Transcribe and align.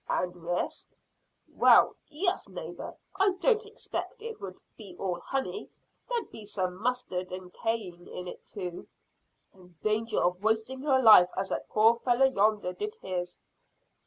"And 0.09 0.35
risk." 0.35 0.95
"Well, 1.47 1.95
yes, 2.09 2.49
neighbour; 2.49 2.97
I 3.17 3.33
don't 3.39 3.63
expect 3.67 4.23
it 4.23 4.41
would 4.41 4.57
be 4.75 4.95
all 4.97 5.19
honey. 5.19 5.69
There'd 6.09 6.31
be 6.31 6.43
some 6.43 6.81
mustard 6.81 7.31
and 7.31 7.53
cayenne 7.53 8.07
in 8.07 8.27
it 8.27 8.43
too." 8.43 8.87
"And 9.53 9.79
danger 9.81 10.19
of 10.19 10.41
wasting 10.43 10.81
your 10.81 10.99
life 11.03 11.29
as 11.37 11.49
that 11.49 11.69
poor 11.69 11.97
fellow 11.99 12.25
yonder 12.25 12.73
did 12.73 12.95
his." 13.03 13.37